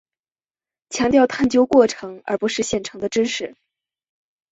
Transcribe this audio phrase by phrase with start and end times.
[0.89, 3.55] 强调探究过程而不是现成的知识。